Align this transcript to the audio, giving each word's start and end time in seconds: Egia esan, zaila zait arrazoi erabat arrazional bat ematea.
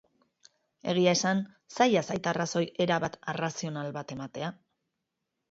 Egia 0.93 1.11
esan, 1.17 1.41
zaila 1.77 2.03
zait 2.07 2.31
arrazoi 2.33 2.65
erabat 2.87 3.19
arrazional 3.35 3.95
bat 4.01 4.17
ematea. 4.19 4.53